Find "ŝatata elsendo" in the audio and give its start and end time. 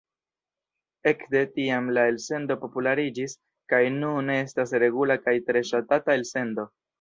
5.73-6.67